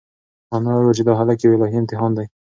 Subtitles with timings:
[0.55, 2.25] انا وویل چې دا هلک یو الهي امتحان دی.